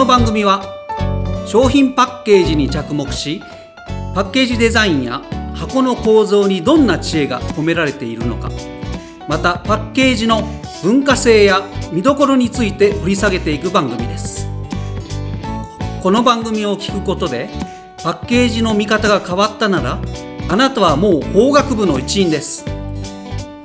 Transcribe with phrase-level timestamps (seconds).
[0.00, 0.62] この番組は
[1.46, 3.42] 商品パッケージに着目し
[4.14, 5.20] パッケージデザインや
[5.54, 8.48] 箱の構造にどんな知恵が込められているのか
[9.28, 10.40] またパッケージの
[10.82, 11.60] 文化性や
[11.92, 14.48] 見どころについて掘り下げていく番組です。
[16.02, 17.50] この番組を聞くことで
[18.02, 19.98] パッケージの見方が変わったなら
[20.48, 22.64] あなたはもう法学部の一員です。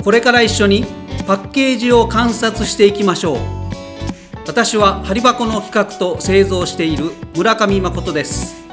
[0.03, 0.83] これから一緒に
[1.25, 3.54] パッケージを観察していきましょう。
[4.47, 8.63] 私はハリ箱の企画と製造している村上誠です。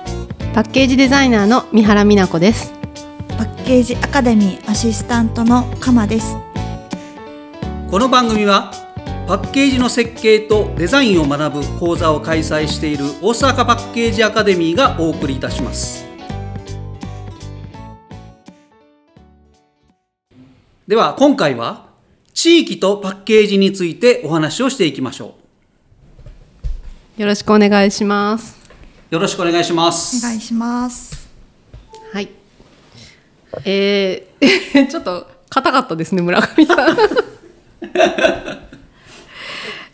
[0.53, 2.75] パッケージデザイナーの三原美奈子です。
[3.39, 6.37] パッケージアカデミーアシスタントの鎌です。
[7.91, 8.71] この番組は
[9.27, 16.05] パッケージの設計とデザインを学ぶ講座を開催している大阪パッケージアカデミーがお送りいたします。
[20.87, 21.87] では今回は
[22.35, 25.35] 地域とパッケージについてお話をしていきましょ
[27.19, 28.59] よろしくお願いします。
[29.11, 30.25] うよろしくお願いします。
[30.25, 31.29] お願いします。
[32.11, 32.31] はい。
[33.67, 36.97] えー、 ちょっと硬かったですね村上さん。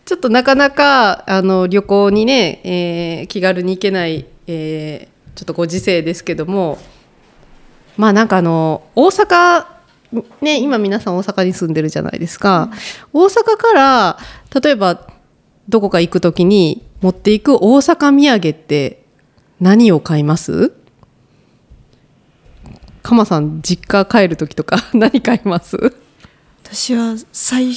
[0.05, 6.79] ちょっとなかなかあの旅行にね、えー気軽に行けない、えーちょっとご時世ですけども
[7.97, 9.67] まあなんかあの大阪
[10.41, 12.71] ね今皆さん大阪に住んでるじゃないですか、
[13.13, 14.19] 大阪から
[14.63, 15.07] 例えば
[15.69, 19.05] どこか行く時に持っていく大阪土産って
[19.61, 20.73] 何を買います？
[23.03, 25.77] かまさん実家帰る時とか 何買います？
[26.65, 27.73] 私は最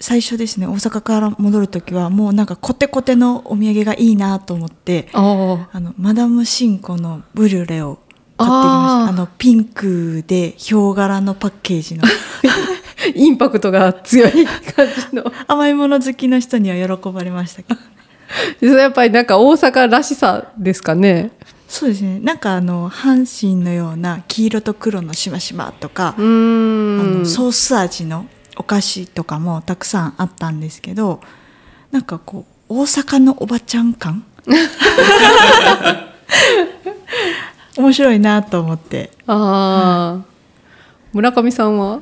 [0.00, 7.98] 最初ですね大阪から戻る時はもうなんかコテコテのお土産がいいなと思ってああのマダムシンコのブリュレを
[8.36, 9.08] 買ってきました。
[9.08, 12.02] あのピンクでヒョウ柄のパッケージの。
[13.14, 15.24] インパクトが強い感じの。
[15.46, 17.80] 甘いもの好きの人には喜ばれましたけど
[18.60, 21.30] やっぱりなんか大阪らしさですかね。
[21.68, 22.20] そうですね。
[22.20, 27.00] なんかあの阪神のような黄色と黒のしましまとかうーん。
[27.00, 28.26] あのソース味の
[28.56, 31.20] お菓子とかもたくさんあったんですけど
[31.90, 34.24] なんかこう大阪のおばちゃん感？
[37.76, 39.10] 面白いなと思って。
[39.26, 40.24] ああ、
[41.12, 42.00] 村上さんは？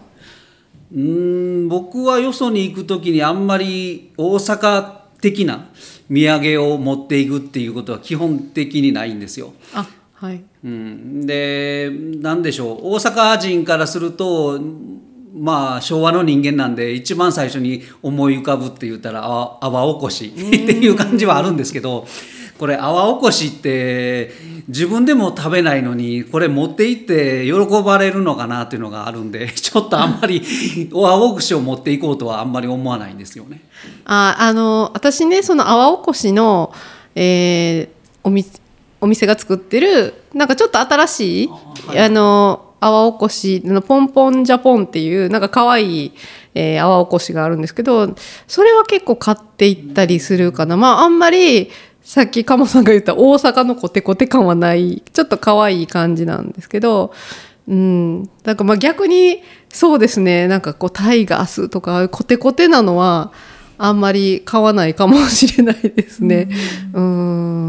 [0.92, 5.66] うーん僕はよそに行く時にあんまり大阪的な
[6.10, 9.52] 土産を持っていくっていうことは基本的にないんですよ。
[9.74, 10.42] あはい。
[10.64, 12.78] うん、で何でしょう。
[12.82, 14.60] 大阪人からすると
[15.40, 22.06] まあ昭和の人間なんで一番最初に思い浮かぶって言ったらあ泡おこしっていう感じはあるんですけど
[22.58, 24.32] これ泡おこしって
[24.68, 30.42] 自分でも食べないのにこれ持って行って喜ばれるのかなっていうのがあるんで ちょっとあんまり
[30.92, 33.62] 泡おこしを持っていこうとはあんまり思わないんですよね。
[34.04, 36.70] ああの私ねその泡おこしの、
[37.14, 38.44] えーおみ
[39.00, 41.50] お店が作ってるなんかちょっと新しい
[41.88, 46.12] あ、はいの泡おこしのポンポンジャポンっていうなんか可愛い、
[46.54, 48.14] えー泡おこしがあるんですけど
[48.48, 50.76] それは結構買っていったりするかな。
[50.76, 51.70] まああんまり
[52.02, 57.12] さっき鴨さんが言った大阪のコテコテ感はないちょっと可愛い感じなんですけど
[57.68, 60.48] うん、なんかまあ逆にそうですね。
[60.48, 63.32] なんかこうタイガースとかコテコテなのは
[63.78, 66.48] あんまり買わないかもしれないですね。
[66.92, 67.59] うん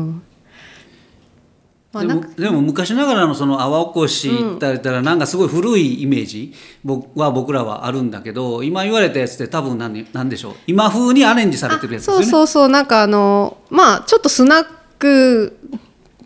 [2.06, 6.53] まあでもでも昔ながらのその泡おこしって言ったらなんかすごい古いイメージ
[6.84, 10.53] 僕は僕らはあるんだけど今言われたやつって多分何何でしょう？
[10.67, 12.25] 今風にアレンジされてるやつですよね。
[12.25, 12.69] そうそうそう。
[12.69, 14.66] なんかあのまあちょっとスナッ
[15.00, 15.57] ク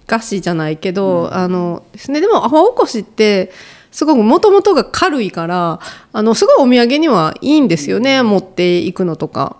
[0.07, 2.21] 菓子じゃないけど、あのですね。
[2.21, 3.51] でも泡おこしって
[3.91, 5.79] すごくもともとが軽いから
[6.13, 9.57] あのすごいお土産にはいいんですよね、持っていくのとか。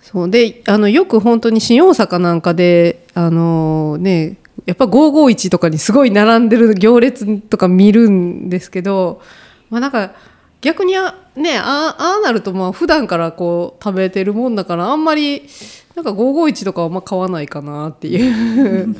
[0.00, 0.30] そう。
[0.30, 9.22] であのよく本当に新大阪なんかであのねやっぱ551とかにすごい並んでる行列とか見るんですけど
[9.70, 10.12] まあなんか
[10.60, 15.48] 逆にあねああなるとまあ普段からこう食べてるもんだからあんまり
[15.94, 18.94] なんか551とかはあ買わないかなっていう。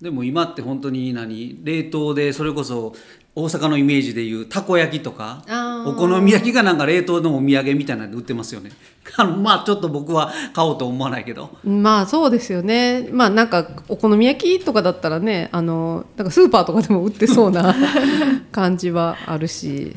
[0.00, 1.60] でも今って本当に何？
[1.62, 2.94] 冷凍でそれこそ
[3.36, 5.42] 大阪のイメージでいうたこ焼きとか
[5.86, 8.70] お好み焼きがなんか冷凍のお土産みたいなんで売ってますよね。
[9.42, 11.50] まあちょっと僕は買おうと思わないけど。
[11.64, 13.08] まあそうですよね。
[13.12, 17.74] まあなんかお好み焼きとかだったらねあのなんかスーパーとかでも売ってそうな
[18.52, 19.94] 感じはあるし。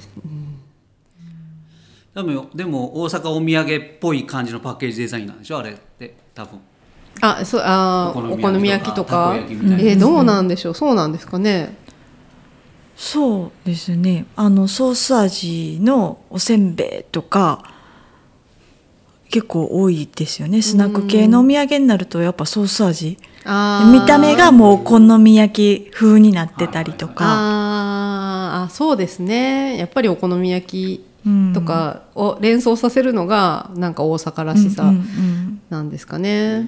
[2.15, 5.59] でもでも大阪お土産っぽい感じのパッケージデザインなんでしょ？
[5.59, 6.59] あれって多分。
[7.21, 9.35] あそうあーお好みみ焼きとか。
[9.37, 10.73] えーどうなんでしょう？
[10.73, 11.77] そうなんですかね
[12.97, 14.25] そうですね。
[14.35, 17.63] あのソース味のおせんべいとか
[19.29, 20.63] 結構多いですよね。
[20.63, 23.17] スナック系のお土産になるとやっぱソース味。
[23.45, 28.65] 見た目がもうお好み焼き風になってたりとか、あー。
[28.65, 29.77] あそうですね。
[29.77, 35.61] やっぱりお好み焼うんきとかを連想させるのがなんか大阪らしさうんうんうん。
[35.69, 36.67] なんですかね。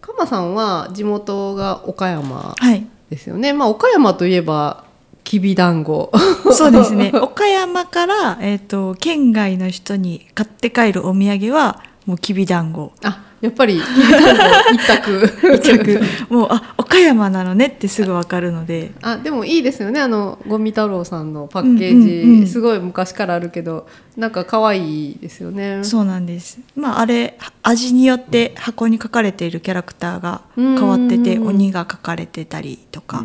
[0.00, 2.86] かまさんは地元が岡山はい。
[3.10, 3.52] ですよね。
[3.52, 4.84] まあ岡山といえば
[5.30, 6.10] きびだんご。
[6.50, 7.12] そうですね。
[7.14, 14.42] 岡山から、えー、と県外の人に買って帰るお土産はもうきびだんごあやっぱりきびだんご
[14.72, 15.32] 一択。
[15.54, 18.90] 一着もうあ岡山なのねってすぐ分かるので。
[19.02, 20.00] あでもいいですよね。
[20.00, 22.46] あのゴミ太郎さんのパッケージ、うんうんうん。
[22.48, 23.86] すごい昔からあるけど
[24.16, 25.84] なんか可愛いですよね。
[25.84, 26.58] そうなんです。
[26.74, 31.46] まああれ味によって箱に書かれているキャラクターが変わっててうん。
[31.46, 33.22] 鬼が書かれてたりとか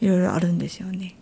[0.00, 1.14] いろいろあるんですよね。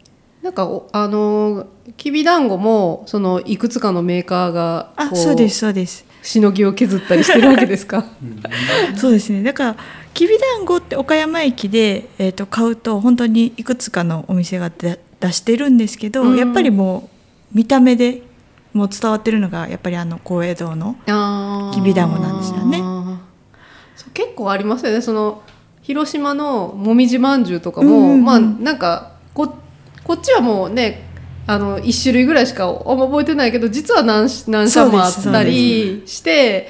[0.42, 6.04] なんかおあのきびだんごもそのいくつかのメーカーがこあそうですそうです。
[6.22, 8.04] しのぎを削ったりしてるわけですか？
[8.96, 9.42] そうですね。
[9.42, 9.76] だから
[10.14, 16.36] きびだんごって岡山駅で、えー、と買うと本当にいくつかのお店が出出してるんですけど、うん。
[16.36, 17.08] やっぱりも
[17.52, 18.22] う見た目で
[18.72, 20.96] もう伝わってるのがやっぱりあの高野堂の
[21.74, 22.82] きびだんごなんですよね。
[24.12, 25.00] 結構ありますよね。
[25.00, 25.42] その
[25.86, 28.24] 広島のもみじまんじゅうとかも、うんうんうん。
[28.24, 29.54] まあなんかこ
[30.02, 31.04] こっちはもうね
[31.46, 36.68] あの1種類ぐらいしかあんま覚えてないけど実は何し何社もあったりして、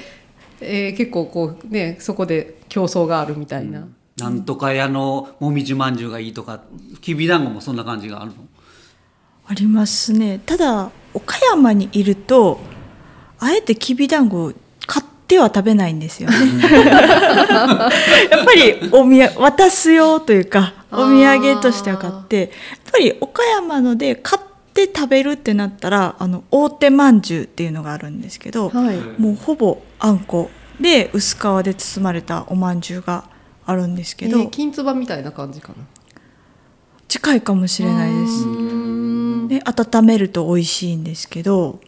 [0.61, 3.87] えー結構こうねそこで競争があるみたいな。
[4.17, 6.61] なんとか屋のもみじまんじゅうがいいとか
[7.01, 8.35] きびだんごもそんな感じがあるの？
[9.47, 10.39] ありますね。
[10.45, 12.59] ただ岡山にいると
[13.39, 14.55] あえてきびだんご買
[15.27, 16.37] っては食べないんですよね。
[18.31, 22.49] やっぱりおみや渡すよというかお土産としては買ってやっ
[22.93, 24.41] ぱり岡山ので買っ
[24.73, 28.95] て食べるってなったらあの大手まんじゅうっていうのがあるんですけど、はい。
[29.19, 33.25] もうほぼあんこで薄皮で包まれたおまんじゅうが
[33.65, 35.75] あるんですけど、えー金つばみたいな感じかな。
[37.09, 38.45] 近いかもしれないです。
[39.49, 41.81] で温めると美味しいんですけど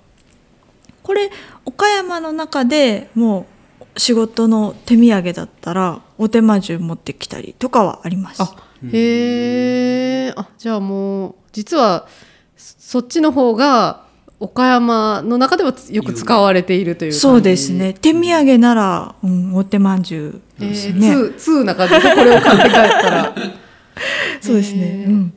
[1.09, 1.31] これ
[1.65, 3.47] 岡山の中でも
[3.95, 8.43] う仕事の手土産だったらお手間中持ってきたりとかはあります。
[8.43, 8.55] あ
[8.93, 12.07] へえあじゃあもう実は
[12.55, 14.05] そそっちの方が
[14.39, 17.19] 岡山の中ではよく使われているという感じ。
[17.19, 17.93] そうですね。
[17.93, 23.35] 手土産なら、うん、お手まんじゅうえー、ですね、通通な感じでこれを買って帰ったら。
[24.41, 25.07] そうですね、へー。
[25.07, 25.33] うん、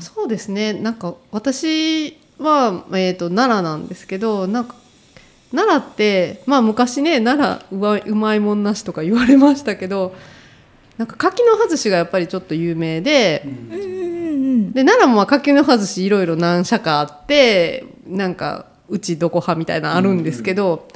[0.00, 0.72] そうですね。
[0.72, 4.74] なんか私は、えー、と奈良なんですけどなんか
[5.52, 10.14] 奈良ってまあ昔ね奈良うまいもんなしとか言われましたけど
[10.98, 13.74] なんか柿の外しがやっぱりちょっと有名で、うん。
[13.74, 13.94] うんうん
[14.74, 20.88] で奈良もまあ柿の外しいろいろ何社かあってなんかうちどこ派みたいなのあるんですけど、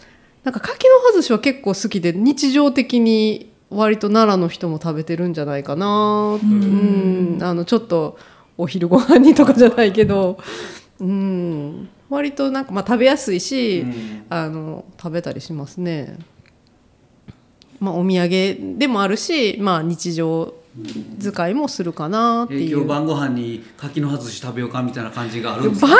[0.44, 6.38] なんか柿の外しは結構好きで日常的に割と奈良の人も食べてるんじゃないかな。
[6.42, 7.38] うん。
[7.40, 8.18] あのちょっと
[8.56, 10.38] お昼ご飯にとかじゃないけど
[11.00, 13.84] うん割となんかまあ食べやすいし、
[14.28, 16.18] あの食べたりしますね。
[17.80, 20.52] まあ、お土産でもあるし、まあ、日常
[21.20, 22.60] 使いもするかなっていう。
[22.60, 25.96] えー今日晩ご飯に柿の外し食べようかみたいな感じがあるんです晩か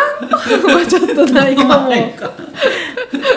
[0.62, 1.92] ご飯はちょっとないかも。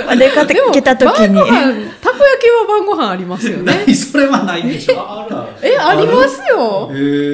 [0.08, 3.64] あ出かけた時に晩ご飯たこ焼きは晩ご飯ありますよね。
[3.76, 4.96] ないそれはないでしょ
[5.62, 6.90] え、ありますよ。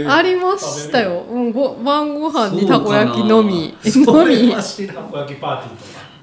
[0.10, 1.26] ありましたよ。
[1.30, 3.76] うん、ご晩ご飯にたこ焼きのみ。
[3.84, 5.74] のみたこ焼きパーティー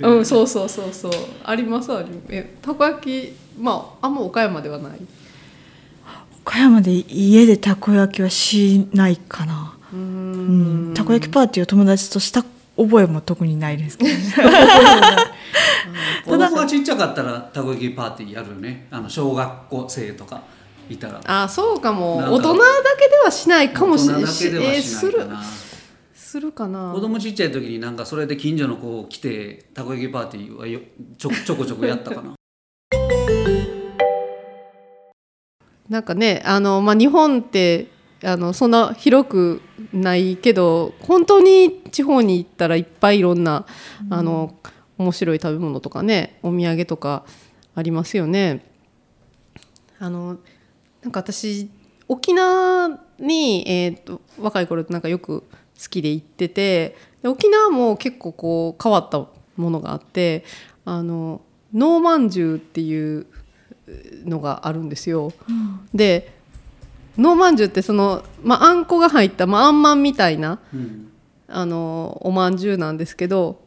[0.00, 1.12] とかうん、そうそうそうそう。
[1.44, 2.18] ありますあります。
[2.30, 4.92] え、たこ焼き、まあ、あんま岡山ではない？
[6.44, 10.92] 岡山で家でたこ焼きはしないかなうん。
[10.94, 12.44] たこ焼きパーティーを友達とした
[12.76, 14.10] 覚えも特にないですけど
[16.24, 20.42] 子供がちっちゃかったらたこ焼きパーティーやるよねあの小学校生とか
[20.88, 22.18] いたらあ、そうかも。
[22.18, 22.60] 大人だ
[22.98, 24.24] けではしないかもしれない。
[24.24, 25.34] 大人だけではえーするしないか。
[25.34, 25.42] な、
[26.14, 26.92] するかな。
[26.92, 30.80] 子供ちっちゃい時になんかそれで近所の子来てたこ焼きパーティーはよ
[31.16, 32.34] ちょちょこちょこやったかな
[35.88, 37.88] なんかねあの、まあ、日本って
[38.22, 39.60] あのそんな広く
[39.94, 43.64] ないけど本当に地方に行ったらいっぱいいろんな、
[44.10, 44.54] あの
[44.98, 47.24] 面白い食べ物とかねお土産とか
[47.74, 48.64] ありますよね。
[49.98, 50.38] あの
[51.02, 51.70] なんか私
[52.08, 60.44] 沖縄に、えー、と若い頃なんかよく好きで行っててで沖縄も結構こう変わったものがあって
[60.84, 61.40] あの
[61.72, 63.26] ノーまんじゅうっていう
[64.24, 65.32] のがあるんですよ。
[65.94, 66.33] で
[67.18, 71.10] ノーまんじゅうってその、まあ、あんこが入った、まあ、あんまんみたいなうん。
[71.46, 73.60] あのおまんじゅうなんですけど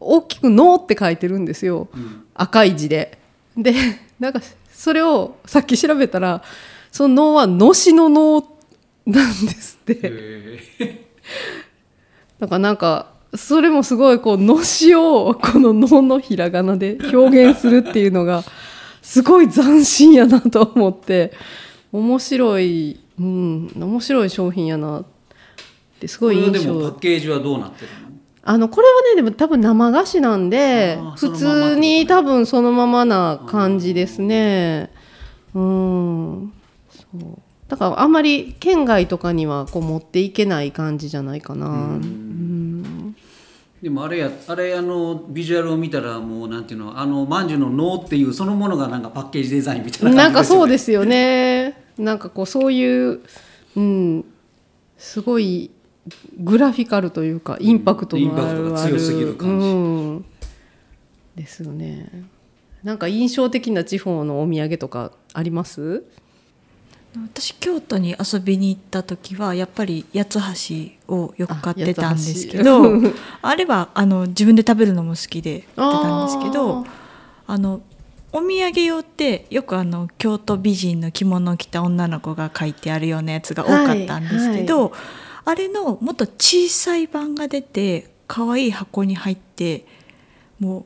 [0.00, 2.24] 大きく「ノー」って書いてるんですよ、うん。
[2.32, 3.18] 赤い字で。
[3.56, 3.74] で
[4.18, 4.40] なんか
[4.72, 6.42] それをさっき調べたら
[6.90, 8.46] その「ノー」は「のしの能」
[9.04, 10.00] なんですって。
[10.02, 11.06] へ
[12.38, 18.44] だからなんかそれもすごいこう「のし」をこの「能」のひらがなで表現するっていうのが
[19.02, 21.32] すごい斬新やなと思って
[21.94, 25.04] 面白い、うん、面白い商品やなっ
[26.00, 27.94] てすこごい印れはでもパ象ッケージはどうなってるの？
[28.42, 34.90] あのこれはねでも多分生菓子なんで普通に多分そのままな感じですね。
[35.54, 36.52] うん。
[36.90, 37.38] そう。
[37.68, 41.68] だからあんまり県外とかにはこう持っていけない感じじゃないかな。
[41.68, 41.70] う
[42.00, 43.16] ん。
[43.80, 46.98] でもあれやあれあのビジュアルを見たらもうなんていうの？
[46.98, 51.63] あのまんじゅうの脳っていうそのものがなんかパッケージデザインみたいななんかそうすですよね
[51.98, 53.20] なんかこうそういう
[53.76, 54.24] うん
[54.98, 55.70] すごい
[56.38, 60.24] グラフィカルというかインパクトのある強すぎる感じうん、
[61.34, 62.10] ですよね。
[62.82, 66.04] なんか印象的な地方のお土産とかあります？
[67.32, 70.38] 私京都に遊びに行った時はやっぱり八つ
[71.08, 72.82] 橋をよく買ってたんですけど
[73.40, 76.84] あれはあの自分で食べるのも好きで買ってたんですけど
[77.46, 77.82] あの
[78.34, 84.92] お土産用ってよくあの京都美人の着物を着た女の子が書いてあるようなやつが多かったんですけど、
[85.44, 89.86] あれのもっと小さい版が出て可愛い箱に入って
[90.58, 90.84] も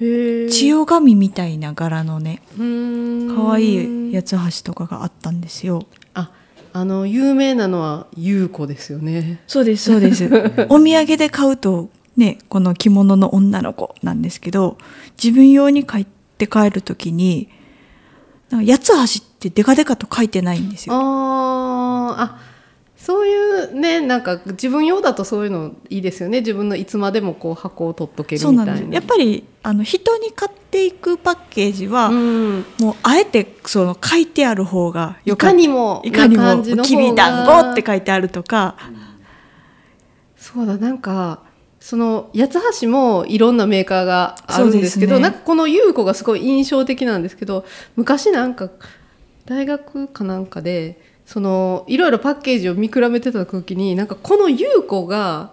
[0.00, 5.84] 千代紙みたいな柄のね可可愛い八つ橋とかがあったんですよ。
[6.14, 6.30] あ
[6.72, 9.42] あの有名なのは優子ですよね。
[9.46, 10.24] そうですそうです。
[10.70, 14.78] お土産で買うとねこの着物の女の子なんですけど
[15.22, 16.15] 自分用に買って
[16.46, 17.48] 帰る時に
[18.50, 20.94] なんか八つ橋ってデカデカと書いてないんですよ。
[20.94, 22.38] あ
[22.96, 26.40] そういうねなんか自分用だとそういうのいいですよね。
[26.40, 28.72] 自分のいつまでもこう箱を取っとけるみたな。
[28.72, 28.94] ないんです。
[28.94, 32.64] やっぱりあの人に買っていくパッケージは、うん。
[32.80, 38.76] もうあえてその書いてある方がよいかにもいかにもきびだんごって書いてあるとか、
[40.36, 41.42] そうだなんか
[41.86, 45.20] その八つ橋もいろんなメーカーがあるんですけどね。
[45.20, 47.64] なんかこの優子がすごい印象的なんですけど
[47.94, 48.70] 昔なんか
[49.44, 55.52] 大学かなんかでそのいろいろパッケージを見比べてた時になんかこの優子が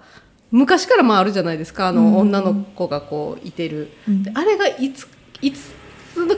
[0.50, 2.18] 昔からまああるじゃないですかあのうん。
[2.18, 4.24] 女の子がこういてる、うん。
[4.24, 5.08] であれがいつ
[5.40, 5.72] いつ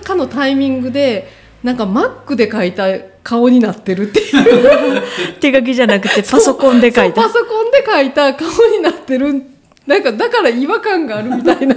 [0.03, 1.29] かのタイミングで
[1.63, 5.01] なんかマックで描いた顔になってるっていう。
[5.39, 7.21] 手書きじゃなくてパソコンで書いた。
[7.21, 9.54] パソコンで描いた顔になってる
[9.87, 11.75] なんかだから違和感があるみたいな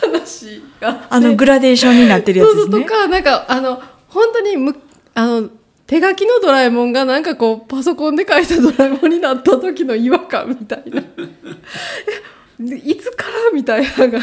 [0.00, 1.06] 話があって。
[1.10, 4.76] あのグラデーションになってるやつそうそうですねとかなんかあの本当にむ
[5.14, 5.50] あの
[5.86, 11.02] 手書きのドラえもんがなんかこうパソコンで描いたドラえもんになった時の違和感みたいな。
[12.76, 13.88] いつからみたいな。
[14.06, 14.20] のが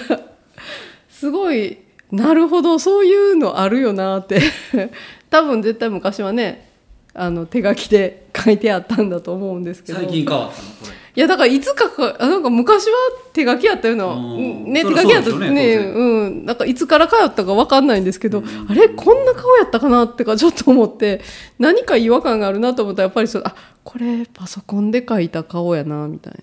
[1.09, 1.79] すごい
[2.11, 4.41] なるほどそういうのあるよなって。
[5.31, 6.69] 多分絶対昔はね
[7.13, 9.99] あの手書きで書いてあったんだと思うんですけど。
[9.99, 10.67] 最近変わったの？
[10.69, 12.93] これいやだからいつかかあなんか昔は
[13.31, 14.73] 手書きやったようなうん。
[14.73, 16.45] ね手書きやったねねうん。
[16.45, 21.21] なんかいつから通ったかわかんないんですけど、あれこんな顔やったかなってかちょっと思って
[21.57, 26.33] 何か違和感があるなと思ったらやっぱりそうあこれパソコンで書いた顔やなみたい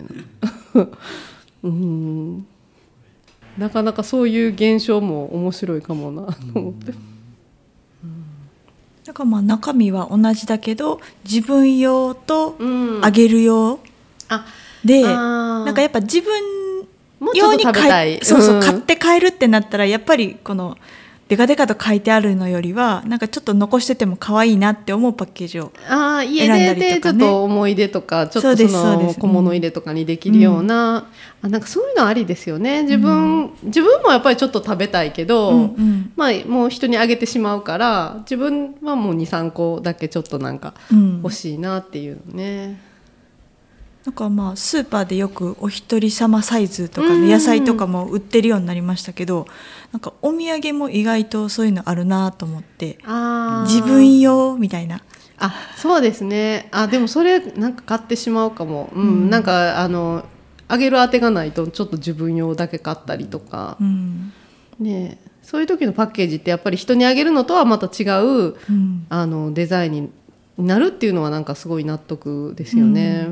[0.73, 0.87] な。
[1.63, 2.47] うん。
[3.57, 6.93] なかなかそういう現象も面白いかもなと思って。
[9.05, 10.99] だからまあ中身は同じだけど
[11.29, 12.67] 自分用とう
[12.99, 13.05] ん。
[13.05, 13.79] あげる用。
[14.29, 15.65] あで、あー。
[15.65, 16.33] なんかやっぱ自分
[17.33, 18.61] 用に買いそうそう、ん。
[18.61, 20.77] 買って帰るってなったらやっぱりこの
[21.29, 27.19] デカデカと書いてあるのよりはなんかちょっと残してても可愛いなって思うパッケージをああ家選んだででちょっりとかね。
[27.19, 31.07] と思い出とかちょっとその小物入れとかにできるような、
[31.41, 32.83] あなんかそういうのありですよね。
[32.83, 36.11] 自分、自分もやっぱりちょっと食べたいけど、うんうん。
[36.15, 41.21] まあもう人にあげてしまうから自分はもう23個だけちょっとなんかうん。
[41.23, 42.79] 欲しいなっていうのね、
[44.05, 49.47] なんかまあスーパーでよくお一人様サイズとか野菜とかも売ってるようになりましたけど
[49.93, 52.97] なんかお土産も意外とそういうのあるなと思って
[53.65, 55.01] 自分用みたいな。
[55.39, 56.69] あそうですね。
[56.71, 59.03] あでもそれなんか買ってしまうかも、うん。
[59.03, 59.29] うん。
[59.29, 60.25] なんかあの
[60.67, 64.31] あげる当てがないとちょっと自分用だけ買ったりとか、うん。
[64.79, 65.29] ねえ。
[65.41, 69.05] そういう時のパッケージってやっぱり人にあげるのとはまた違ううん。
[69.09, 70.09] あのデザインに
[70.57, 73.27] なるっていうのはなんかすごい納得ですよね。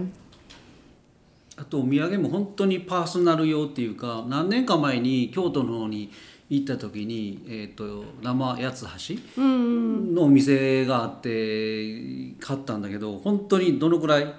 [1.61, 6.11] あとお土産も本当にパーソナル用っていうか何年か前に京都の方に
[6.49, 14.33] 行った時に、えー、と生八つ橋うんのお店があって買ったんだけど本当にどのくらい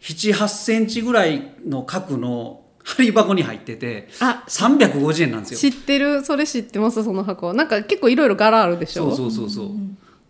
[0.00, 5.58] 78センチぐらいの角の針箱に入っててあ350円なんですよ。
[5.72, 6.24] 知ってる。
[6.24, 7.52] それ知ってますその箱。
[7.52, 9.10] なんか結構いろいろ柄あるでしょ？
[9.14, 9.70] そうそうそうそう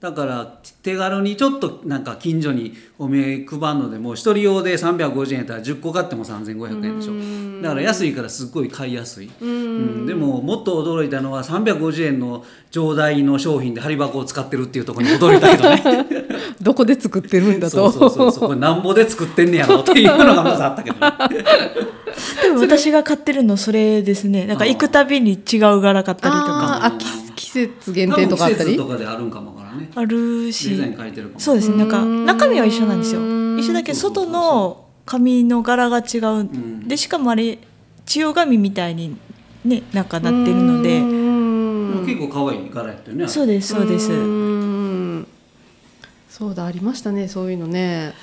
[0.00, 7.62] だから手軽にちょっとなんか近所にお土産配るのでも一人用で350円やったら10個買っても3500円でしょ。
[7.62, 9.30] だから安いからすっごい買いやすい。
[9.40, 10.06] うん。
[10.06, 16.06] でももっと驚いたのは350円の上代の商品で針箱を使ってるっていうところに驚いたけどね。
[16.62, 17.90] どこで作ってるんだと。
[17.90, 18.48] そうそうそうそう。
[18.50, 21.12] これなんぼで作ってんねやろっていうのがまずあったけどね。
[22.42, 24.46] でも私が買ってるのそれですね。
[24.46, 26.84] なんか行くたびに違う柄買ったりとか。
[26.84, 26.92] あ
[27.38, 28.76] 季節限定とかあったり？
[28.76, 29.90] とかであるんかもわからんね。
[29.94, 31.40] あるデしザイン書いてるかも。
[31.40, 31.76] そうですね。
[31.76, 33.20] なんか中身は一緒なんですよ。
[33.20, 33.58] うん。
[33.58, 36.42] 一緒だけど外の紙の柄が違う。
[36.42, 36.88] ん。
[36.88, 37.58] でしかもあれ
[38.04, 39.16] 千代紙みたいに
[39.64, 40.98] ねなんかなってるので。
[41.00, 42.04] うん。
[42.06, 44.12] 結構可愛い柄やったよねそうですそうです。
[44.12, 45.26] うん。
[46.28, 48.14] そうだありましたねそういうのね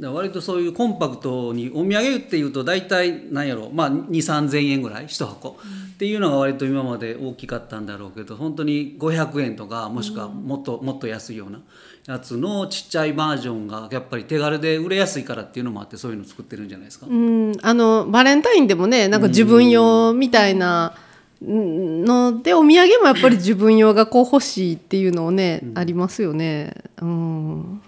[0.00, 5.58] だ割とそういうコンパクトにお土産っていうと大体なんやろまあ2 3 0 0 0円ぐらい1箱、
[6.02, 11.60] っていうのが割と今まで大きかったんだろうけど本当に500円とかもしくはもっともっと安いような
[12.06, 17.06] やつのちっちゃいバージョンがやっぱり手軽で売れやすいからっていうのもあってそういうの作ってるんじゃないですか。
[17.08, 17.52] うん。
[17.62, 20.94] あのバレンタインでもねなんか自分用みたいな
[21.40, 26.74] のでお土産もやっぱり自分用がこう欲しいっていうのをね、ありますよね。
[27.00, 27.82] うん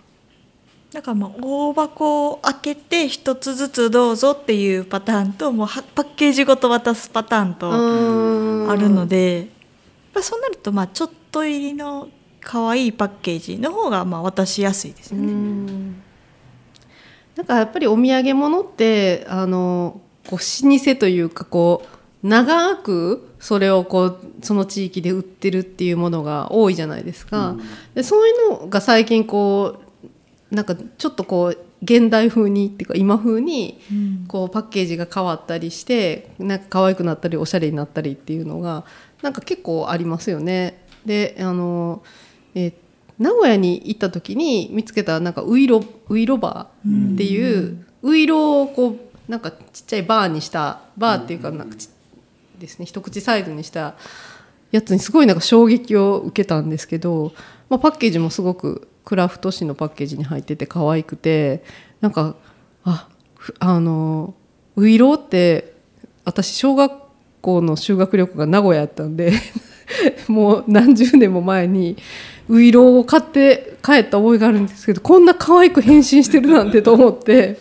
[0.94, 9.46] だからまあ大箱を開けて一つずつどうぞっていうパターンともうはパッケージごと渡すパターンとうんあるので、やっ
[10.14, 12.08] ぱそうなるとまあちょっと入りの
[12.40, 15.26] 可愛いパッケージの方がまあ渡しやすいですよね。
[15.26, 16.02] うん
[17.34, 21.82] なんかやっぱりお土産物ってあのこう老舗というかこ
[22.22, 27.56] う長くそれをこうその地域で売ってるっていうものが多いじゃないですか。
[27.94, 29.83] でそういうのが最近こう
[30.50, 34.24] なんかちょっとこう現代風にっていうか今風にうん。
[34.26, 38.84] こうパッケージが変わったりしてなんか可愛くなったりおしゃれになったりっていうのが
[39.22, 40.84] なんか結構ありますよね。
[41.04, 42.02] であの、
[42.54, 42.72] えー
[43.18, 48.96] 名古屋に行った時に見つけたなんかウイロウイロバーっていう、ウイロをこ
[49.28, 51.88] うなんかちっちゃいバーにしたバーっていうかなんかち
[52.58, 53.94] ですね一口サイズにした
[54.72, 57.32] やつにすごいなんか衝撃を受けたんですけど、
[57.68, 61.62] まあ、パッケージもすごくクラフト紙のパッケージに入ってて可愛くて
[62.00, 62.36] なんか
[62.84, 64.34] あふあの
[64.76, 65.74] ウイロって
[66.24, 66.92] 私小学
[67.40, 69.32] 校の修学旅行が名古屋やったんで
[70.28, 71.96] もう何十年も前に
[72.48, 77.58] ウイロを買って帰った覚えがあるんですけどこんな可愛く変身してるなんてと思って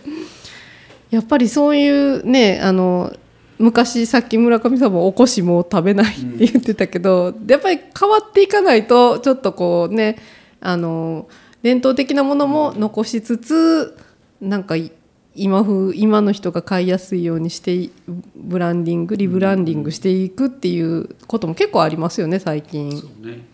[1.11, 3.13] やっぱりそういうねあの
[3.59, 10.17] 昔さっき村上さんもおこしも食べないって言ってたけど、やっぱり変わっていかないとちょっとこうね
[10.59, 11.27] あの
[11.61, 13.97] 伝統的なものも残しつつ
[14.41, 14.91] なんかい
[15.35, 17.91] 今風今の人が買いやすいようにしてい
[18.35, 22.91] ブランディングリブランディングしていくっていうことも結構ありますよね最近。
[22.91, 23.52] そうね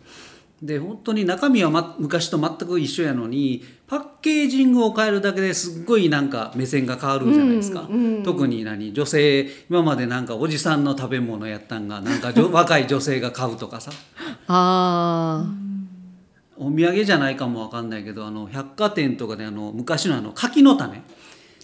[0.61, 7.87] で本当に中身は、ま、昔と全く一緒やのにパッケージングを変えるだけですっごいなんか目線が変わるじゃないですか、
[8.25, 8.93] 特に何？
[8.93, 13.91] 女性今までなんかおじさんの食べ物やったんがなんか 若い女性が買うとかさ。
[14.47, 15.45] あ
[16.61, 21.01] お土産じゃないかもわかんないけどあの百貨店とかであの昔のあの柿の種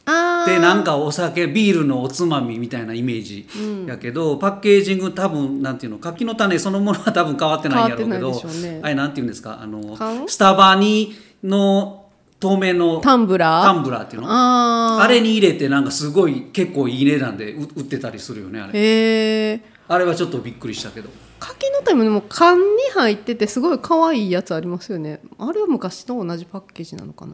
[0.05, 3.47] でなんかお酒ビールのおつまみみたいなイメージ
[3.87, 8.41] やけど、パッケージング多分なんていうの柿の種そのものは多分変わってないんやろうけど
[8.83, 9.59] あれなんていうんですか？
[9.61, 12.05] あの缶スタバにの
[12.39, 13.63] 透明のタンブラー？
[13.63, 14.27] タンブラーっていうの？
[14.29, 18.73] ああれに入れてなんかすごい結構いい値段で売売ってたりするよねあー。
[18.73, 21.09] れあれはちょっとびっくりしたけど。
[21.39, 22.63] 柿の種も缶に
[22.93, 25.19] 入っててすごい可愛いやつありますよね。
[25.37, 27.33] あれは昔と同じパッケージなのかな？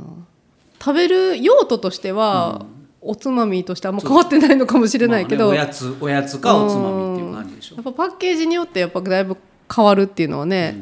[0.84, 2.66] 食べる用途としては、
[3.02, 7.76] おつまみとしてあんま変わってないのかもしれないけど、まあねおやつおやつかおつまみっていう感じでしょ。
[7.76, 9.38] やっぱパッケージによってやっぱだいぶ
[9.74, 10.76] 変わるっていうのはね、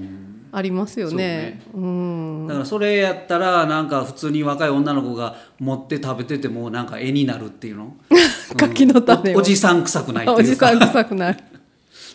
[0.52, 1.62] ありますよね。
[1.74, 2.48] うん。
[2.48, 7.96] だからそれやったらなんか普通に若い女の子が持って食べててもなんか絵になるっていうの？
[8.58, 9.38] 柿の種を。
[9.38, 10.42] おおじさん臭くないっていうか。
[10.42, 11.38] おじさん臭くない。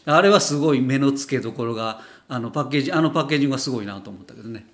[0.07, 4.67] あれはすごい目の付けどころがあのパッケージあのパッケージングがすごいなと思ったけどね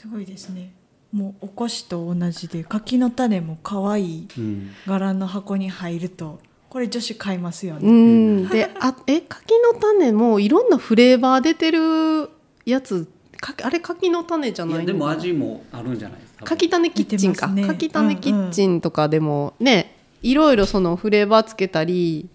[0.00, 0.72] すごいですね。
[1.12, 4.70] もうおこしと同じで柿の種も可愛いうん。
[4.86, 7.90] 柄の箱に入るとこれ女子買いますようね。
[7.90, 8.48] ん。
[8.48, 12.30] であえ柿の種もいろんなフレーバー出てる
[12.64, 13.08] やつ
[13.42, 14.86] かあれ柿の種じゃないの？
[14.86, 16.46] でも味もあるんじゃないですか。
[16.46, 17.66] 柿種キッチンか、ね。
[17.66, 22.30] 柿種キッチンとかでもね、いろいろそのフレーバーつけたり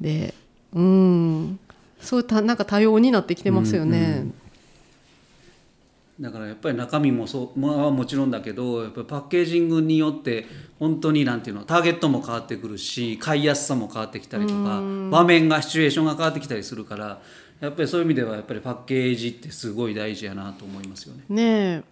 [0.00, 0.32] で
[0.72, 1.58] うん。
[2.00, 4.26] そういうたなんか多様になってきてますよね、
[6.18, 10.46] だからやっぱり中身もそうまあもちろんだけどやっぱりパッケージングによって
[10.78, 17.20] 本当になんていうのターゲットも変わってくるし買いやすさも変わってきたりとか場面がシチュエーションが変わってきたりするから
[17.60, 21.24] やっぱりそういう意味ではやっぱりパッケージってすごい大事やなと思いますよね。
[21.28, 21.82] ねえ。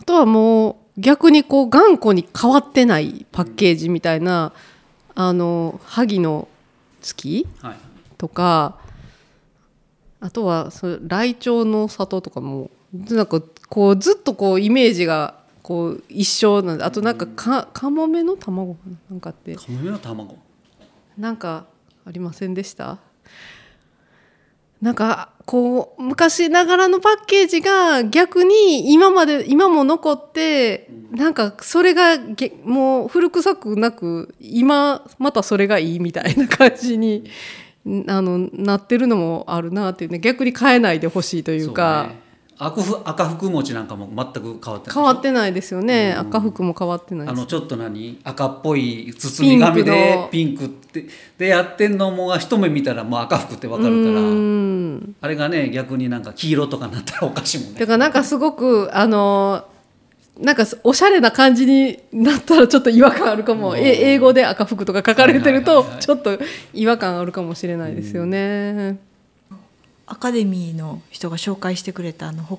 [0.00, 4.52] あとはもう逆にこう頑固に変わってないパッケージみたいな、
[5.14, 6.48] あの萩の
[7.00, 7.76] 月はい。
[8.18, 8.78] とか
[10.20, 18.96] あとはそれライチョウの里とかもなんかこうずっとこうイメージがこう一緒なんであとなんかかカモメの卵かな？
[19.10, 19.54] なんかって。
[19.54, 20.36] カモメの卵？
[21.16, 21.66] なんか
[22.04, 22.98] ありませんでした？
[24.82, 37.24] なんかこう昔ながらのパッケージが逆に今まで今も残ってなんかそれがげもう古臭くなく今またそれがいいみたいな感じに
[37.88, 38.04] ん。
[38.08, 42.12] あのなってるのもあるなっていうね逆に変えないでほしいというか
[42.64, 44.94] 赤ふ赤福餅なんかも全く変わってない。
[44.94, 46.14] 変わってないですよね。
[46.14, 48.20] 赤服も変わってないあのちょっと何？
[48.22, 51.06] 赤っぽい包み紙でピンクって
[51.38, 54.20] でやってんのもが一目見たらもう赤服ってわかるから。
[54.20, 55.16] うん。
[55.20, 57.80] あれがね逆になんか黄色とかになったらおかしいもんね。
[57.80, 59.64] だからなんかすごくあの
[60.38, 66.38] なんかおしゃれな感じになったらちょっと違和感あるかも、え英語で赤服とか書かれてるとちょっと
[66.72, 68.98] 違和感あるかもしれないですよね。
[70.06, 72.58] アカデミーの人が紹介してくれたあの北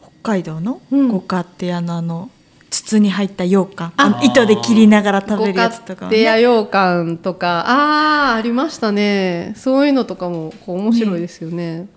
[0.00, 1.08] 北海道のうん。
[1.08, 2.30] ご家庭のあの
[2.70, 3.92] 筒に入った羊羹。
[3.96, 4.04] あ。
[4.04, 7.60] あの糸で切りながら食ごべるやつとかは家ね庭羊羹とか。
[7.60, 9.54] ああありましたね。
[9.56, 11.88] そういうのとかもこう面白いですよね。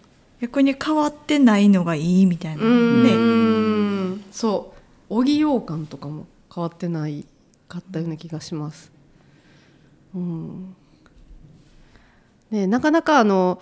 [0.41, 3.03] 逆に変わってないのがいいみたいなう
[4.15, 5.13] ねそう。
[5.13, 7.25] 小木羊羹とかも変わってない
[7.67, 8.91] かったような気がします。
[10.15, 10.75] うん。
[12.49, 13.61] ね、なかなかあの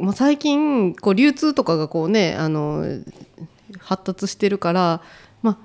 [0.00, 2.84] もう最近こう流通とかがこうねあの
[3.78, 5.02] 発達してるから、
[5.42, 5.58] まあ、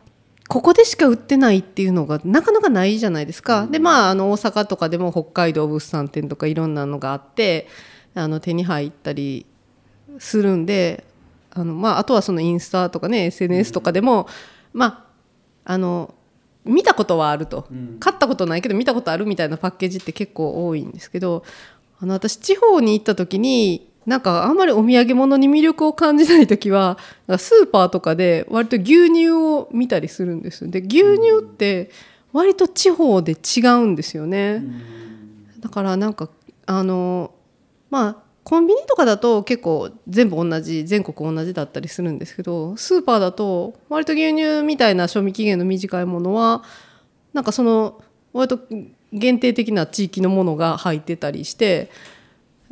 [0.47, 3.67] ここでしか売ってないっていうのがなかなかないじゃないですか。
[3.67, 7.67] でまああの大阪とかでも北海道物産展とかいろんなのがあって
[8.13, 9.45] あの手に入ったり
[10.19, 11.05] するんで
[11.51, 14.27] あの、まあ、あとはそのインスタとかね SNS とかでも、
[14.73, 15.05] まあ
[15.73, 16.13] あの
[16.63, 17.67] 見たことはあると、
[17.99, 21.43] 買ったことないけど見たことあるみたいなパッケージって結構多いんですけど
[21.99, 26.97] あの私地方に行った時になんかあんまりお土産物に魅力を感じない時は
[27.37, 31.89] スーパーとかで割と牛乳を見たりするんですで牛乳って
[32.31, 34.61] 割と地方で違うんですよね。
[35.59, 36.29] だからなんか
[36.65, 37.31] あの
[37.89, 46.63] まあコンビニとかだと結構全部同じ全国同じだったりするんですけどスーパーだと割と牛乳みたいな賞味期限の短いものは
[47.33, 48.59] なんかその割と
[49.11, 51.89] 限定的な地域のものが入ってたりして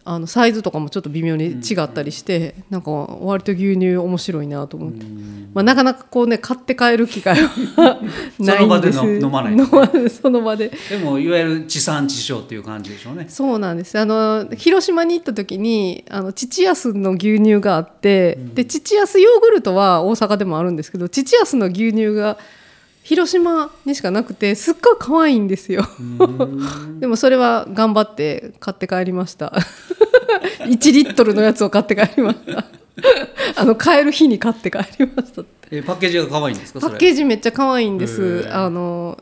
[0.05, 5.05] あのサイズとかもちょっと微妙に違ったりして、なんか割と牛乳面白いなと思って、
[5.53, 7.99] まあ、なかなかこうね買って帰る機会は
[8.39, 8.97] ないんです。
[8.99, 10.71] その場での飲まない飲まないその場で。
[10.89, 13.27] でもいわゆる地産地消っていう感じでしょうね。
[13.29, 13.97] そうなんです。
[13.97, 22.37] あの広島に行った時にあの父安の牛乳があって、で父安ヨーグルトは大阪でもあるんですけど父安の牛乳が
[23.03, 25.85] 広島にしかなくてすっごい可愛いんですよ。
[26.99, 29.53] でもそれは頑張って買って帰りました。
[30.65, 32.65] 1リットルのやつを買って帰りました。
[33.59, 36.79] あの買える日に買って帰りましたえパッケージが可愛いんですか？
[36.79, 38.55] パッケージジめっちゃ可愛いんでへすー。
[38.55, 39.21] あの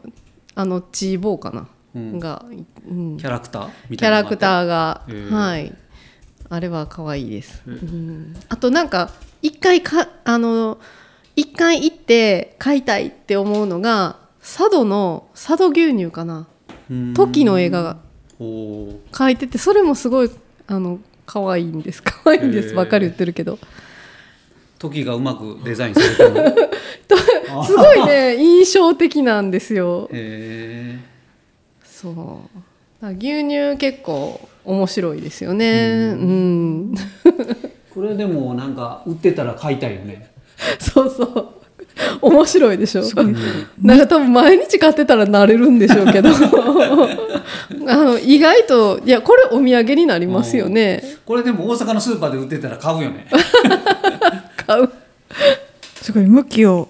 [0.54, 2.20] あのチーボーかな、うん。
[2.20, 2.46] が、
[2.88, 5.14] うん、キャラクターみキャラクたいなのがあって。
[5.14, 5.76] ターが、はい。
[6.50, 8.36] あれは可愛いです、うん。
[8.50, 9.10] あとなんか
[9.42, 10.78] 一回かあの
[11.36, 16.48] 一回行って買いたいって思うのが佐渡の佐渡牛乳かな。
[16.90, 17.14] うん。
[17.14, 17.98] トキの映画が。
[18.40, 20.32] 書いててそれもすごい
[20.66, 22.02] あの可愛いんです。
[22.02, 22.74] 可愛いんです。
[22.74, 23.60] ばっかり言ってるけど。
[24.80, 26.34] トキがうまくデザインされてる
[27.54, 30.10] の すごいね印象的なんですよ。
[30.12, 30.98] へ
[31.84, 33.08] そう。
[33.08, 36.16] 牛乳結構面白いですよね。
[36.20, 36.94] うん。
[36.94, 40.32] ーこれでもなんか売ってたら買いたいよね
[40.80, 41.48] そうそう。
[42.22, 43.02] 面白いでしょ？
[43.82, 46.30] なんか多分毎日買ってたら慣れるんでしょうけど。
[47.88, 51.04] あの意外といやこれお土産になりますよね。
[51.26, 53.28] これでも大阪のスーパーで売ってたら買うよね。
[54.66, 54.90] 買う。
[56.02, 56.88] すごい向きを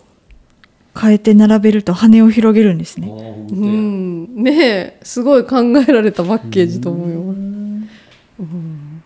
[1.00, 3.08] 変えて並べると羽を広げるんですね。
[3.10, 4.36] うん。
[4.44, 5.58] ねえすごい考
[5.88, 7.16] えられたパッケージと思うよ。
[7.20, 9.04] うん。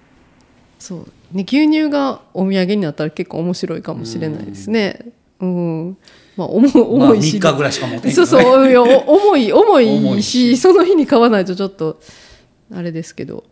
[0.80, 5.00] そうね牛乳がお土産になったら結構面白いかもしれないですね。
[5.40, 5.98] うん。
[6.38, 10.58] まあ重いまあ重いし、3日ぐらいしか持てへんけそうそうい重い重いし重いし。
[10.58, 12.00] その日に買わないとちょっと
[12.74, 13.44] あれですけど。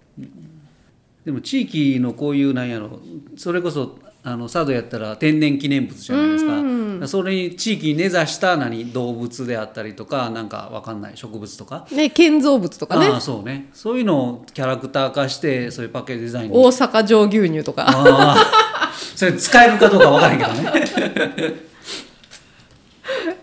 [1.25, 2.99] でも地域のこういうなんやろ
[3.37, 6.53] それこそあの佐渡やったら天然記念物じゃないですか。
[6.53, 7.07] うん。
[7.07, 11.85] それに地域に根ざした何動物であったりとかなんかわかんない植物とか。
[11.91, 13.07] ね建造物とかね。
[13.07, 13.69] ああそうね。
[13.73, 16.57] そういうのをキャラクター化してそういうパッケージデザインに。
[16.57, 17.85] 大阪城牛乳とか。
[17.85, 21.55] ああ それ使えるかどうかわからんけどね。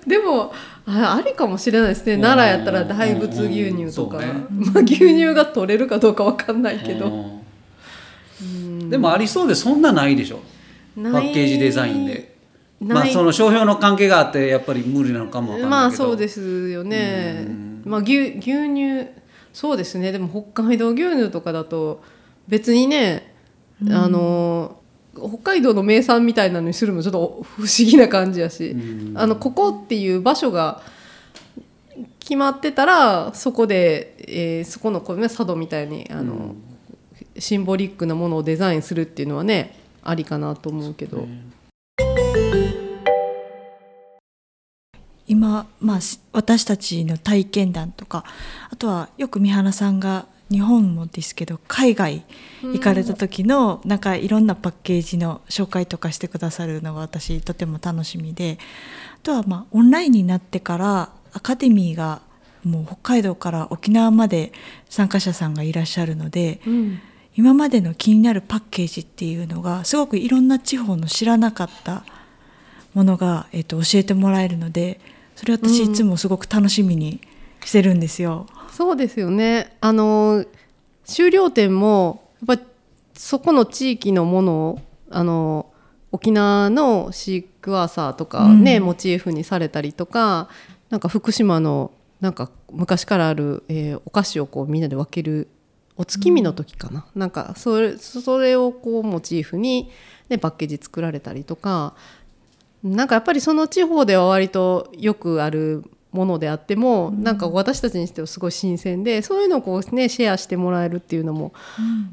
[0.07, 0.51] でも
[0.87, 2.15] あありかもしれないですね。
[2.15, 2.23] うん。
[2.23, 4.27] 奈良やったら大仏牛乳とか、ね。
[4.51, 7.41] まあ、牛乳が取れるかどうかわかんないけど。
[8.41, 8.89] うん。
[8.89, 10.41] でもありそうでそんなないでしょ
[11.03, 12.31] パッケージデザインで。
[12.81, 16.05] まあその商標の関係があってやっぱり無理なのかもわかんまあないけど。
[16.05, 17.45] そうですよね。
[17.47, 17.83] うん。
[17.85, 19.07] まあ牛牛乳
[19.53, 20.13] そうですね。
[20.13, 22.03] でも北海道牛乳とかだと
[22.49, 23.35] 別にね、
[23.91, 24.79] あの
[25.15, 29.19] 北海道の名産みたいなのにするのもちょっと不思議な感じやし、うん。
[29.19, 30.81] あのここっていう場所が
[32.21, 36.55] 決まってたらそこで、えーそこのこう、ね、佐渡みたいにあの、
[37.39, 41.27] シンボリックなものをデザインするっていうのはねありかなと思うけど。
[45.27, 48.25] 今、まあ、し私たちの体験談とか
[48.69, 52.25] あとはよく三原さんが日本もですけど海外
[52.63, 58.59] 行かれた時のなんかいろんなパッケージの紹介とかしてくださるのが私とても楽しみで
[59.15, 62.23] あとはまあオンラインになってからアカデミーが
[62.65, 64.53] もう北海道から沖縄まで
[64.89, 67.01] 参加者さんがいらっしゃるのでうん
[67.37, 72.05] 今までの気になるパッケージっていうのがすごくいろんな地方の知らなかった
[72.93, 75.01] ものが、えっと教えてもらえるので
[75.37, 77.21] それ私いつもすごく楽しみに
[77.65, 78.47] してるんですよ。
[78.71, 79.77] そうですよね。
[79.81, 80.45] あの
[81.05, 82.65] 終了点もやっぱ
[83.15, 85.67] そこの地域のものをあの
[86.13, 90.49] 沖縄のシークワーサーとかね、うんモチーフにされたりとか、
[90.89, 95.49] なんか福島のなんか昔からある、えーお菓子をこうみんなで分ける
[96.01, 99.91] お月見の時かな、なんかそれそれをこうモチーフに、
[100.31, 101.95] ね、パッケージ作られたりとか
[102.83, 111.53] なんかやっぱりその地方では割とよくあるものであっても、なんか私たちにしてはすごい新鮮でそういうのをこうねシェアしてもらえるっていうのも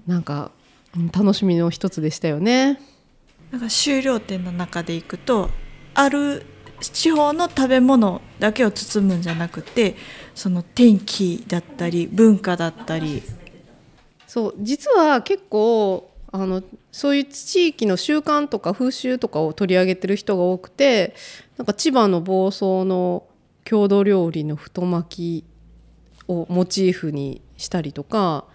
[0.06, 0.52] なんか
[0.95, 2.82] うん楽しみの一つでしたよね。
[3.52, 5.50] なんか終了点の中でいくと
[5.93, 6.45] ある
[6.82, 9.95] 地方の食べ物だけを包むんじゃなくて
[10.36, 13.23] その天気だったり文化だったり
[14.27, 16.61] そう実は結構あの
[16.91, 21.15] そういう地域の習慣とか風習とかを取り上げてる人が多くて
[21.57, 23.23] なんか千葉の房総の
[23.63, 28.45] 郷土料理の太巻きをモチーフにしたりとか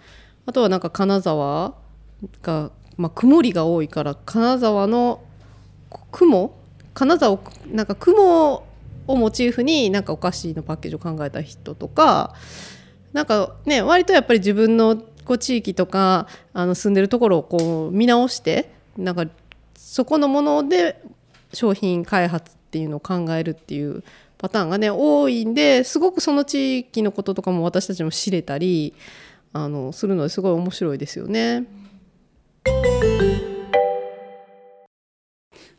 [0.45, 1.73] あとはなんか金沢
[2.41, 5.23] が、まあ、曇りが多いから金沢の
[6.11, 6.55] 雲？
[6.93, 8.63] 金沢をなんか雲
[9.07, 12.35] をモチーフになんかお菓子のパッケージを考えた人とか
[13.13, 19.25] なんかね割とやっぱり自分のこう地域とかあの住んでるところをこう見直してなんか
[19.75, 21.01] そこのもので
[21.53, 24.03] 商品開発っていうのを考えるっていう
[24.37, 28.93] パターンがね多いんですごくその地域のこととかも私たちも知れたり
[29.53, 31.65] あのするのですごい面白いですよね。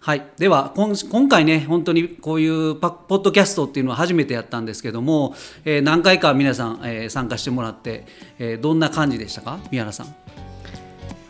[0.04, 8.04] はい、では今今回ね本当にこういうパポッドキャストっていうのは初めてやったんですけども、えー何回か皆さん、えー参加してもらって、
[8.38, 9.58] えーどんな感じでしたか？
[9.70, 10.14] 宮原さん。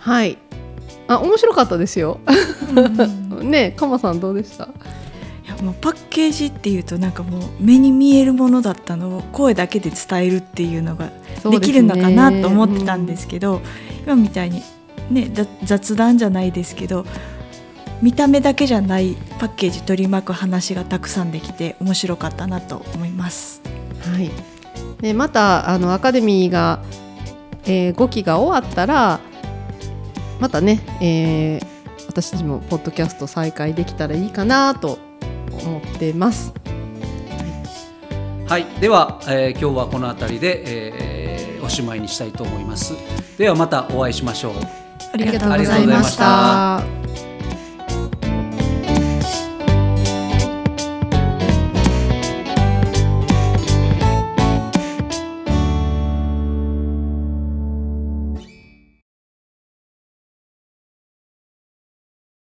[0.00, 0.38] はい。
[1.06, 2.18] あ面白かったですよ。
[3.42, 4.64] ねかまさんどうでした？
[4.64, 4.68] い
[5.48, 11.12] やもうパッケージっていうとなんかもう目に見えるものだったのを声だけで伝えるっていうのが
[11.48, 13.60] できるのかなと思ってたんですけど
[14.04, 14.62] 今みたいに、
[15.10, 17.06] ね、ざ雑談じゃないですけど
[18.02, 23.62] 見た目だけじゃないパッケージ取り巻く話がたくさんできて面白かったなと思います。
[24.12, 24.30] はい、
[25.00, 26.82] でまたあのアカデミーが、
[27.64, 29.20] え5期が終わったら
[30.40, 31.74] またね、えー
[32.06, 34.98] 私たちもポッドキャスト再開できたらいいかなと
[35.50, 36.52] 思ってます。
[38.46, 42.94] はい、では、えー今日はこの辺りで、えーおしまいにしたいと思います。
[43.38, 44.54] ではまたお会いしましょう
[45.12, 47.03] ありがとうございました。